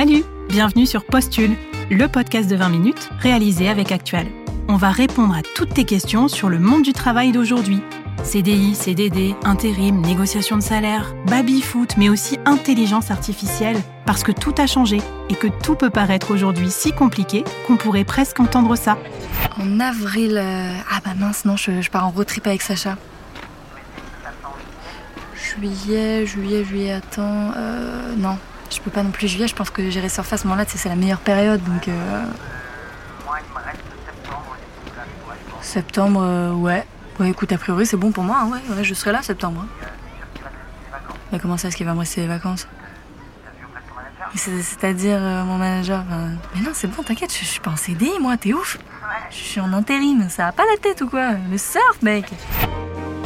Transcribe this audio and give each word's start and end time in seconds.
Salut 0.00 0.22
Bienvenue 0.48 0.86
sur 0.86 1.04
Postule, 1.04 1.56
le 1.90 2.06
podcast 2.06 2.48
de 2.48 2.54
20 2.54 2.68
minutes 2.68 3.10
réalisé 3.18 3.68
avec 3.68 3.90
Actual. 3.90 4.28
On 4.68 4.76
va 4.76 4.90
répondre 4.92 5.34
à 5.34 5.42
toutes 5.42 5.74
tes 5.74 5.82
questions 5.82 6.28
sur 6.28 6.48
le 6.48 6.60
monde 6.60 6.82
du 6.82 6.92
travail 6.92 7.32
d'aujourd'hui. 7.32 7.80
CDI, 8.22 8.76
CDD, 8.76 9.34
intérim, 9.42 10.00
négociation 10.00 10.56
de 10.56 10.62
salaire, 10.62 11.16
baby-foot, 11.26 11.96
mais 11.96 12.08
aussi 12.10 12.38
intelligence 12.44 13.10
artificielle, 13.10 13.76
parce 14.06 14.22
que 14.22 14.30
tout 14.30 14.54
a 14.58 14.68
changé 14.68 14.98
et 15.30 15.34
que 15.34 15.48
tout 15.64 15.74
peut 15.74 15.90
paraître 15.90 16.32
aujourd'hui 16.32 16.70
si 16.70 16.92
compliqué 16.92 17.42
qu'on 17.66 17.76
pourrait 17.76 18.04
presque 18.04 18.38
entendre 18.38 18.76
ça. 18.76 18.98
En 19.60 19.80
avril... 19.80 20.38
euh, 20.38 20.74
Ah 20.92 21.00
bah 21.04 21.14
mince, 21.18 21.44
non, 21.44 21.56
je, 21.56 21.82
je 21.82 21.90
pars 21.90 22.06
en 22.06 22.10
road 22.10 22.28
trip 22.28 22.46
avec 22.46 22.62
Sacha. 22.62 22.96
Juillet, 25.34 26.24
juillet, 26.24 26.62
juillet, 26.62 26.92
attends... 26.92 27.50
Euh, 27.56 28.14
non, 28.16 28.38
je 28.70 28.80
peux 28.80 28.90
pas 28.90 29.02
non 29.02 29.10
plus 29.10 29.28
juillet, 29.28 29.48
je 29.48 29.54
pense 29.54 29.70
que 29.70 29.90
j'irai 29.90 30.08
surfer 30.08 30.34
à 30.34 30.38
ce 30.38 30.46
moment-là, 30.46 30.64
c'est 30.68 30.88
la 30.88 30.96
meilleure 30.96 31.20
période, 31.20 31.62
donc... 31.64 31.88
euh, 31.88 32.24
Septembre, 35.60 36.20
euh, 36.22 36.52
ouais. 36.52 36.86
Ouais, 37.20 37.30
écoute, 37.30 37.52
a 37.52 37.58
priori, 37.58 37.84
c'est 37.84 37.96
bon 37.96 38.12
pour 38.12 38.24
moi, 38.24 38.38
hein, 38.40 38.48
ouais, 38.48 38.76
ouais, 38.76 38.84
je 38.84 38.94
serai 38.94 39.12
là 39.12 39.22
septembre. 39.22 39.64
hein. 39.64 39.84
Mais 41.32 41.38
comment 41.38 41.56
ça, 41.56 41.68
est-ce 41.68 41.76
qu'il 41.76 41.84
va 41.84 41.94
me 41.94 41.98
rester 42.00 42.22
les 42.22 42.26
vacances 42.26 42.66
C'est-à-dire, 44.34 45.18
euh, 45.20 45.44
mon 45.44 45.58
manager... 45.58 46.04
Mais 46.54 46.62
non, 46.62 46.70
c'est 46.72 46.86
bon, 46.86 47.02
t'inquiète, 47.02 47.32
je, 47.32 47.44
suis 47.44 47.60
pas 47.60 47.70
en 47.70 47.76
CDI, 47.76 48.12
moi, 48.20 48.36
t'es 48.36 48.52
ouf 48.54 48.78
Je 49.30 49.36
suis 49.36 49.60
en 49.60 49.72
intérim, 49.72 50.28
ça 50.30 50.46
a 50.48 50.52
pas 50.52 50.64
la 50.70 50.78
tête 50.78 51.00
ou 51.02 51.08
quoi 51.08 51.32
Le 51.50 51.58
surf, 51.58 52.00
mec 52.02 52.26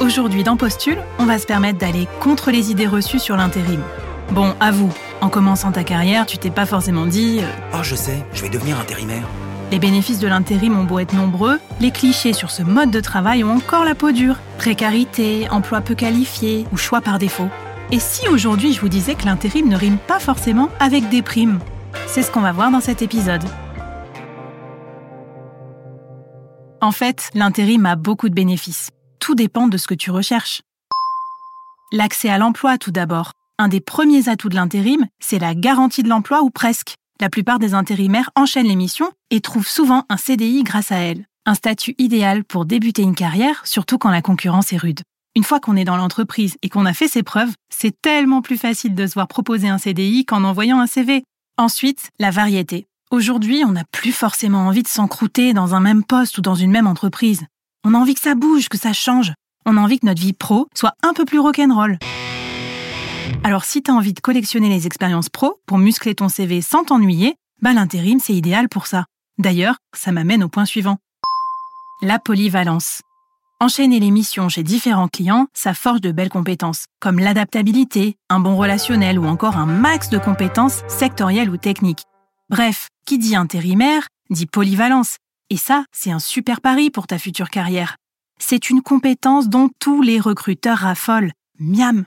Aujourd'hui 0.00 0.42
dans 0.42 0.56
Postule, 0.56 0.98
on 1.18 1.26
va 1.26 1.38
se 1.38 1.46
permettre 1.46 1.78
d'aller 1.78 2.08
contre 2.18 2.50
les 2.50 2.72
idées 2.72 2.88
reçues 2.88 3.20
sur 3.20 3.36
l'intérim. 3.36 3.82
Bon, 4.30 4.54
avoue, 4.58 4.92
en 5.22 5.28
commençant 5.28 5.70
ta 5.70 5.84
carrière, 5.84 6.26
tu 6.26 6.36
t'es 6.36 6.50
pas 6.50 6.66
forcément 6.66 7.06
dit 7.06 7.38
euh, 7.40 7.46
Oh, 7.74 7.82
je 7.82 7.94
sais, 7.94 8.26
je 8.34 8.42
vais 8.42 8.50
devenir 8.50 8.78
intérimaire. 8.78 9.22
les 9.70 9.78
bénéfices 9.78 10.18
de 10.18 10.26
l'intérim 10.26 10.76
ont 10.76 10.84
beau 10.84 10.98
être 10.98 11.14
nombreux, 11.14 11.60
les 11.80 11.92
clichés 11.92 12.34
sur 12.34 12.50
ce 12.50 12.62
mode 12.62 12.90
de 12.90 13.00
travail 13.00 13.44
ont 13.44 13.56
encore 13.56 13.84
la 13.84 13.94
peau 13.94 14.10
dure. 14.10 14.36
Précarité, 14.58 15.48
emploi 15.50 15.80
peu 15.80 15.94
qualifié 15.94 16.66
ou 16.72 16.76
choix 16.76 17.00
par 17.00 17.18
défaut. 17.18 17.48
Et 17.92 18.00
si 18.00 18.28
aujourd'hui 18.28 18.72
je 18.72 18.80
vous 18.80 18.88
disais 18.88 19.14
que 19.14 19.24
l'intérim 19.24 19.68
ne 19.68 19.76
rime 19.76 19.98
pas 19.98 20.18
forcément 20.18 20.68
avec 20.80 21.08
des 21.08 21.22
primes? 21.22 21.60
C'est 22.06 22.22
ce 22.22 22.30
qu'on 22.30 22.40
va 22.40 22.52
voir 22.52 22.70
dans 22.70 22.80
cet 22.80 23.00
épisode. 23.00 23.44
En 26.80 26.90
fait, 26.90 27.30
l'intérim 27.34 27.86
a 27.86 27.94
beaucoup 27.94 28.28
de 28.28 28.34
bénéfices. 28.34 28.90
Tout 29.20 29.36
dépend 29.36 29.68
de 29.68 29.76
ce 29.76 29.86
que 29.86 29.94
tu 29.94 30.10
recherches. 30.10 30.62
L'accès 31.92 32.28
à 32.28 32.38
l'emploi 32.38 32.76
tout 32.76 32.90
d'abord. 32.90 33.32
Un 33.62 33.68
des 33.68 33.80
premiers 33.80 34.28
atouts 34.28 34.48
de 34.48 34.56
l'intérim, 34.56 35.06
c'est 35.20 35.38
la 35.38 35.54
garantie 35.54 36.02
de 36.02 36.08
l'emploi 36.08 36.42
ou 36.42 36.50
presque. 36.50 36.96
La 37.20 37.30
plupart 37.30 37.60
des 37.60 37.74
intérimaires 37.74 38.30
enchaînent 38.34 38.66
les 38.66 38.74
missions 38.74 39.12
et 39.30 39.40
trouvent 39.40 39.68
souvent 39.68 40.04
un 40.08 40.16
CDI 40.16 40.64
grâce 40.64 40.90
à 40.90 40.96
elle. 40.96 41.26
Un 41.46 41.54
statut 41.54 41.94
idéal 41.98 42.42
pour 42.42 42.64
débuter 42.64 43.02
une 43.02 43.14
carrière, 43.14 43.64
surtout 43.64 43.98
quand 43.98 44.10
la 44.10 44.20
concurrence 44.20 44.72
est 44.72 44.78
rude. 44.78 45.02
Une 45.36 45.44
fois 45.44 45.60
qu'on 45.60 45.76
est 45.76 45.84
dans 45.84 45.96
l'entreprise 45.96 46.56
et 46.62 46.68
qu'on 46.68 46.86
a 46.86 46.92
fait 46.92 47.06
ses 47.06 47.22
preuves, 47.22 47.52
c'est 47.72 47.94
tellement 48.02 48.42
plus 48.42 48.56
facile 48.56 48.96
de 48.96 49.06
se 49.06 49.14
voir 49.14 49.28
proposer 49.28 49.68
un 49.68 49.78
CDI 49.78 50.24
qu'en 50.24 50.42
envoyant 50.42 50.80
un 50.80 50.88
CV. 50.88 51.22
Ensuite, 51.56 52.08
la 52.18 52.32
variété. 52.32 52.88
Aujourd'hui, 53.12 53.62
on 53.64 53.70
n'a 53.70 53.84
plus 53.92 54.10
forcément 54.10 54.66
envie 54.66 54.82
de 54.82 54.88
s'encrouter 54.88 55.52
dans 55.52 55.76
un 55.76 55.80
même 55.80 56.02
poste 56.02 56.36
ou 56.36 56.40
dans 56.40 56.56
une 56.56 56.72
même 56.72 56.88
entreprise. 56.88 57.44
On 57.84 57.94
a 57.94 57.98
envie 57.98 58.14
que 58.14 58.22
ça 58.22 58.34
bouge, 58.34 58.68
que 58.68 58.76
ça 58.76 58.92
change. 58.92 59.32
On 59.66 59.76
a 59.76 59.80
envie 59.80 60.00
que 60.00 60.06
notre 60.06 60.20
vie 60.20 60.32
pro 60.32 60.66
soit 60.74 60.94
un 61.04 61.14
peu 61.14 61.24
plus 61.24 61.38
rock'n'roll. 61.38 62.00
Alors 63.44 63.64
si 63.64 63.82
t'as 63.82 63.92
envie 63.92 64.12
de 64.12 64.20
collectionner 64.20 64.68
les 64.68 64.86
expériences 64.86 65.28
pro 65.28 65.60
pour 65.66 65.78
muscler 65.78 66.14
ton 66.14 66.28
CV 66.28 66.60
sans 66.60 66.84
t'ennuyer, 66.84 67.36
bah 67.60 67.72
l'intérim 67.72 68.20
c'est 68.20 68.34
idéal 68.34 68.68
pour 68.68 68.86
ça. 68.86 69.06
D'ailleurs, 69.38 69.76
ça 69.94 70.12
m'amène 70.12 70.44
au 70.44 70.48
point 70.48 70.64
suivant. 70.64 70.98
La 72.02 72.18
polyvalence. 72.18 73.02
Enchaîner 73.60 74.00
les 74.00 74.10
missions 74.10 74.48
chez 74.48 74.64
différents 74.64 75.08
clients, 75.08 75.46
ça 75.54 75.72
forge 75.72 76.00
de 76.00 76.10
belles 76.10 76.28
compétences, 76.28 76.86
comme 77.00 77.20
l'adaptabilité, 77.20 78.16
un 78.28 78.40
bon 78.40 78.56
relationnel 78.56 79.18
ou 79.18 79.26
encore 79.26 79.56
un 79.56 79.66
max 79.66 80.08
de 80.08 80.18
compétences 80.18 80.82
sectorielles 80.88 81.48
ou 81.48 81.56
techniques. 81.56 82.02
Bref, 82.50 82.88
qui 83.06 83.18
dit 83.18 83.36
intérimaire, 83.36 84.08
dit 84.30 84.46
polyvalence. 84.46 85.16
Et 85.48 85.56
ça, 85.56 85.84
c'est 85.92 86.10
un 86.10 86.18
super 86.18 86.60
pari 86.60 86.90
pour 86.90 87.06
ta 87.06 87.18
future 87.18 87.50
carrière. 87.50 87.96
C'est 88.40 88.68
une 88.68 88.82
compétence 88.82 89.48
dont 89.48 89.70
tous 89.78 90.02
les 90.02 90.18
recruteurs 90.18 90.78
raffolent. 90.78 91.32
Miam 91.60 92.04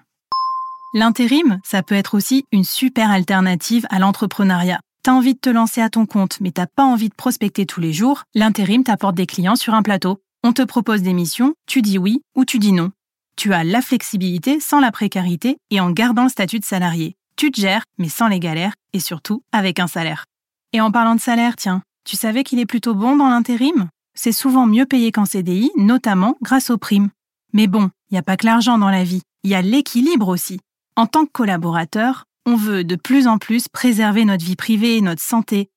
L'intérim, 0.98 1.60
ça 1.66 1.84
peut 1.84 1.94
être 1.94 2.14
aussi 2.14 2.46
une 2.54 2.64
super 2.64 3.12
alternative 3.12 3.86
à 3.90 4.00
l'entrepreneuriat. 4.00 4.80
T'as 5.04 5.12
envie 5.12 5.34
de 5.34 5.40
te 5.40 5.50
lancer 5.50 5.82
à 5.82 5.90
ton 5.90 6.06
compte, 6.06 6.40
mais 6.40 6.52
t'as 6.52 6.68
pas 6.68 6.86
envie 6.86 7.10
de 7.10 7.14
prospecter 7.14 7.66
tous 7.66 7.82
les 7.82 7.92
jours, 7.92 8.24
l'intérim 8.34 8.82
t'apporte 8.82 9.16
des 9.16 9.26
clients 9.26 9.58
sur 9.58 9.74
un 9.74 9.84
plateau. 9.84 10.22
On 10.46 10.54
te 10.54 10.62
propose 10.62 11.02
des 11.02 11.12
missions, 11.12 11.54
tu 11.68 11.82
dis 11.82 11.98
oui 11.98 12.22
ou 12.34 12.46
tu 12.46 12.60
dis 12.60 12.72
non. 12.72 12.92
Tu 13.36 13.52
as 13.52 13.66
la 13.66 13.82
flexibilité 13.82 14.62
sans 14.62 14.80
la 14.80 14.94
précarité 14.94 15.58
et 15.70 15.82
en 15.82 15.92
gardant 15.92 16.24
le 16.24 16.30
statut 16.30 16.60
de 16.60 16.66
salarié. 16.66 17.18
Tu 17.36 17.52
te 17.52 17.60
gères, 17.60 17.84
mais 17.98 18.08
sans 18.08 18.30
les 18.30 18.40
galères 18.40 18.76
et 18.94 19.02
surtout 19.02 19.44
avec 19.52 19.82
un 19.82 19.88
salaire. 19.88 20.24
Et 20.72 20.80
en 20.80 20.92
parlant 20.92 21.16
de 21.16 21.20
salaire, 21.20 21.58
tiens, 21.58 21.82
tu 22.06 22.16
savais 22.16 22.46
qu'il 22.46 22.60
est 22.60 22.66
plutôt 22.66 22.96
bon 22.96 23.18
dans 23.18 23.28
l'intérim? 23.28 23.90
C'est 24.18 24.32
souvent 24.32 24.66
mieux 24.66 24.86
payé 24.86 25.12
qu'en 25.12 25.26
CDI, 25.26 25.72
notamment 25.76 26.38
grâce 26.42 26.70
aux 26.70 26.78
primes. 26.78 27.10
Mais 27.52 27.68
bon, 27.68 27.90
il 28.10 28.14
n'y 28.14 28.18
a 28.18 28.24
pas 28.24 28.38
que 28.38 28.46
l'argent 28.46 28.78
dans 28.78 28.90
la 28.90 29.04
vie, 29.04 29.24
il 29.44 29.50
y 29.50 29.56
a 29.56 29.62
l'équilibre 29.62 30.30
aussi. 30.30 30.62
En 30.98 31.08
tant 31.08 31.26
que 31.26 31.32
collaborateur, 31.32 32.24
on 32.46 32.56
veut 32.56 32.86
de 32.86 32.96
plus 32.96 33.28
en 33.28 33.38
plus 33.38 33.68
préserver 33.68 34.24
notre 34.24 34.46
vie 34.46 34.56
privée 34.56 34.96
et 34.96 35.02
notre 35.02 35.22
santé. 35.22 35.70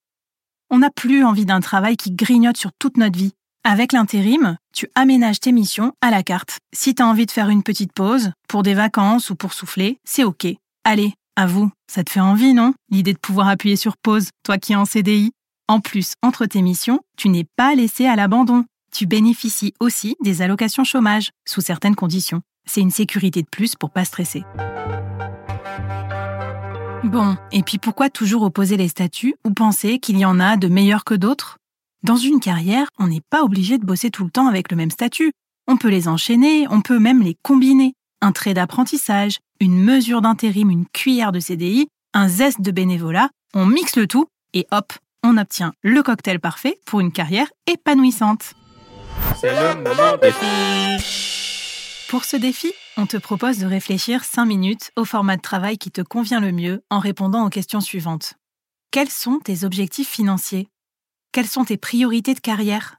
On 0.70 0.78
n'a 0.78 0.90
plus 0.90 1.24
envie 1.24 1.44
d'un 1.44 1.58
travail 1.58 1.96
qui 1.96 2.12
grignote 2.12 2.56
sur 2.56 2.70
toute 2.78 2.96
notre 2.96 3.18
vie. 3.18 3.32
Avec 3.64 3.92
l'intérim, 3.92 4.56
tu 4.72 4.88
aménages 4.94 5.40
tes 5.40 5.50
missions 5.50 5.92
à 6.00 6.12
la 6.12 6.22
carte. 6.22 6.58
Si 6.72 6.94
tu 6.94 7.02
as 7.02 7.06
envie 7.06 7.26
de 7.26 7.32
faire 7.32 7.48
une 7.48 7.64
petite 7.64 7.92
pause, 7.92 8.30
pour 8.48 8.62
des 8.62 8.74
vacances 8.74 9.30
ou 9.30 9.34
pour 9.34 9.54
souffler, 9.54 9.98
c'est 10.04 10.22
OK. 10.22 10.46
Allez, 10.84 11.14
à 11.34 11.46
vous, 11.46 11.68
ça 11.90 12.04
te 12.04 12.10
fait 12.10 12.20
envie, 12.20 12.54
non? 12.54 12.72
L'idée 12.88 13.12
de 13.12 13.18
pouvoir 13.18 13.48
appuyer 13.48 13.74
sur 13.74 13.96
pause, 13.96 14.28
toi 14.44 14.56
qui 14.56 14.72
es 14.72 14.76
en 14.76 14.84
CDI. 14.84 15.32
En 15.66 15.80
plus, 15.80 16.12
entre 16.22 16.46
tes 16.46 16.62
missions, 16.62 17.00
tu 17.16 17.28
n'es 17.28 17.46
pas 17.56 17.74
laissé 17.74 18.06
à 18.06 18.14
l'abandon. 18.14 18.66
Tu 18.92 19.06
bénéficies 19.06 19.74
aussi 19.80 20.14
des 20.22 20.42
allocations 20.42 20.84
chômage, 20.84 21.30
sous 21.44 21.60
certaines 21.60 21.96
conditions. 21.96 22.40
C'est 22.66 22.82
une 22.82 22.92
sécurité 22.92 23.42
de 23.42 23.48
plus 23.50 23.74
pour 23.74 23.90
pas 23.90 24.04
stresser. 24.04 24.44
Bon, 27.08 27.38
et 27.52 27.62
puis 27.62 27.78
pourquoi 27.78 28.10
toujours 28.10 28.42
opposer 28.42 28.76
les 28.76 28.88
statuts 28.88 29.34
ou 29.42 29.54
penser 29.54 29.98
qu'il 29.98 30.18
y 30.18 30.26
en 30.26 30.38
a 30.40 30.58
de 30.58 30.68
meilleurs 30.68 31.04
que 31.04 31.14
d'autres? 31.14 31.56
Dans 32.02 32.16
une 32.16 32.38
carrière, 32.38 32.88
on 32.98 33.06
n'est 33.06 33.22
pas 33.30 33.42
obligé 33.42 33.78
de 33.78 33.86
bosser 33.86 34.10
tout 34.10 34.24
le 34.24 34.30
temps 34.30 34.46
avec 34.46 34.70
le 34.70 34.76
même 34.76 34.90
statut. 34.90 35.32
On 35.66 35.78
peut 35.78 35.88
les 35.88 36.06
enchaîner, 36.06 36.66
on 36.68 36.82
peut 36.82 36.98
même 36.98 37.22
les 37.22 37.34
combiner. 37.42 37.94
Un 38.20 38.32
trait 38.32 38.52
d'apprentissage, 38.52 39.38
une 39.58 39.82
mesure 39.82 40.20
d'intérim, 40.20 40.68
une 40.68 40.84
cuillère 40.84 41.32
de 41.32 41.40
CDI, 41.40 41.88
un 42.12 42.28
zeste 42.28 42.60
de 42.60 42.70
bénévolat, 42.70 43.30
on 43.54 43.64
mixe 43.64 43.96
le 43.96 44.06
tout 44.06 44.26
et 44.52 44.66
hop, 44.70 44.92
on 45.22 45.38
obtient 45.38 45.72
le 45.82 46.02
cocktail 46.02 46.40
parfait 46.40 46.78
pour 46.84 47.00
une 47.00 47.12
carrière 47.12 47.48
épanouissante. 47.66 48.52
C'est 49.40 49.50
le 49.50 49.76
moment 49.82 50.18
des. 50.20 51.27
Pour 52.08 52.24
ce 52.24 52.38
défi, 52.38 52.72
on 52.96 53.04
te 53.04 53.18
propose 53.18 53.58
de 53.58 53.66
réfléchir 53.66 54.24
5 54.24 54.46
minutes 54.46 54.92
au 54.96 55.04
format 55.04 55.36
de 55.36 55.42
travail 55.42 55.76
qui 55.76 55.90
te 55.90 56.00
convient 56.00 56.40
le 56.40 56.52
mieux 56.52 56.82
en 56.88 57.00
répondant 57.00 57.44
aux 57.44 57.50
questions 57.50 57.82
suivantes. 57.82 58.32
Quels 58.90 59.10
sont 59.10 59.40
tes 59.44 59.62
objectifs 59.62 60.08
financiers? 60.08 60.70
Quelles 61.32 61.46
sont 61.46 61.66
tes 61.66 61.76
priorités 61.76 62.32
de 62.32 62.40
carrière? 62.40 62.96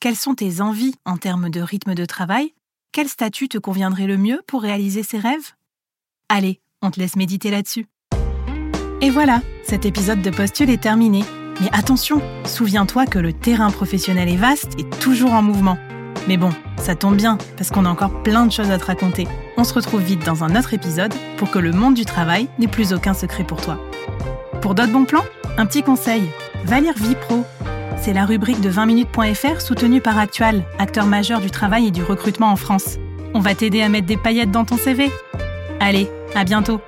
Quelles 0.00 0.16
sont 0.16 0.34
tes 0.34 0.60
envies 0.60 0.96
en 1.06 1.16
termes 1.16 1.48
de 1.48 1.62
rythme 1.62 1.94
de 1.94 2.04
travail? 2.04 2.52
Quel 2.92 3.08
statut 3.08 3.48
te 3.48 3.56
conviendrait 3.56 4.06
le 4.06 4.18
mieux 4.18 4.42
pour 4.46 4.60
réaliser 4.60 5.02
ces 5.02 5.18
rêves? 5.18 5.52
Allez, 6.28 6.60
on 6.82 6.90
te 6.90 7.00
laisse 7.00 7.16
méditer 7.16 7.50
là-dessus. 7.50 7.86
Et 9.00 9.08
voilà, 9.08 9.40
cet 9.64 9.86
épisode 9.86 10.20
de 10.20 10.28
Postule 10.28 10.68
est 10.68 10.82
terminé. 10.82 11.24
Mais 11.62 11.70
attention, 11.72 12.20
souviens-toi 12.44 13.06
que 13.06 13.18
le 13.18 13.32
terrain 13.32 13.70
professionnel 13.70 14.28
est 14.28 14.36
vaste 14.36 14.78
et 14.78 14.86
toujours 14.98 15.32
en 15.32 15.40
mouvement. 15.40 15.78
Mais 16.28 16.36
bon, 16.36 16.50
ça 16.82 16.96
tombe 16.96 17.16
bien, 17.16 17.38
parce 17.56 17.70
qu'on 17.70 17.84
a 17.84 17.88
encore 17.88 18.22
plein 18.22 18.44
de 18.44 18.52
choses 18.52 18.70
à 18.70 18.78
te 18.78 18.84
raconter. 18.84 19.28
On 19.56 19.64
se 19.64 19.72
retrouve 19.72 20.02
vite 20.02 20.24
dans 20.26 20.42
un 20.42 20.56
autre 20.56 20.74
épisode 20.74 21.14
pour 21.36 21.50
que 21.50 21.58
le 21.58 21.70
monde 21.70 21.94
du 21.94 22.04
travail 22.04 22.48
n'ait 22.58 22.66
plus 22.66 22.92
aucun 22.92 23.14
secret 23.14 23.44
pour 23.44 23.60
toi. 23.60 23.78
Pour 24.60 24.74
d'autres 24.74 24.92
bons 24.92 25.04
plans, 25.04 25.24
un 25.56 25.66
petit 25.66 25.82
conseil, 25.82 26.22
va 26.64 26.80
Vie 26.80 27.16
Pro. 27.28 27.44
C'est 27.96 28.12
la 28.12 28.26
rubrique 28.26 28.60
de 28.60 28.70
20minutes.fr 28.70 29.60
soutenue 29.60 30.00
par 30.00 30.18
Actual, 30.18 30.64
acteur 30.78 31.06
majeur 31.06 31.40
du 31.40 31.50
travail 31.50 31.86
et 31.86 31.90
du 31.92 32.02
recrutement 32.02 32.50
en 32.50 32.56
France. 32.56 32.98
On 33.32 33.40
va 33.40 33.54
t'aider 33.54 33.80
à 33.80 33.88
mettre 33.88 34.06
des 34.06 34.16
paillettes 34.16 34.50
dans 34.50 34.64
ton 34.64 34.76
CV. 34.76 35.10
Allez, 35.78 36.10
à 36.34 36.44
bientôt 36.44 36.80